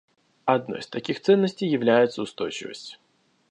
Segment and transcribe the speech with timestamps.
[0.45, 2.99] Одной из таких ценностей является устойчивость.